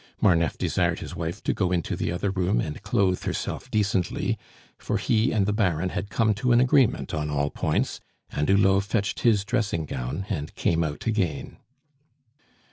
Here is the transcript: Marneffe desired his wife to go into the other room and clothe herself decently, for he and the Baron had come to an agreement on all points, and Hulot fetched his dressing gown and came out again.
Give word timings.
Marneffe 0.19 0.57
desired 0.57 0.97
his 0.97 1.15
wife 1.15 1.43
to 1.43 1.53
go 1.53 1.71
into 1.71 1.95
the 1.95 2.11
other 2.11 2.31
room 2.31 2.59
and 2.59 2.81
clothe 2.81 3.21
herself 3.21 3.69
decently, 3.69 4.35
for 4.79 4.97
he 4.97 5.31
and 5.31 5.45
the 5.45 5.53
Baron 5.53 5.89
had 5.89 6.09
come 6.09 6.33
to 6.33 6.51
an 6.51 6.59
agreement 6.59 7.13
on 7.13 7.29
all 7.29 7.51
points, 7.51 7.99
and 8.31 8.49
Hulot 8.49 8.83
fetched 8.83 9.19
his 9.19 9.45
dressing 9.45 9.85
gown 9.85 10.25
and 10.27 10.55
came 10.55 10.83
out 10.83 11.05
again. 11.05 11.57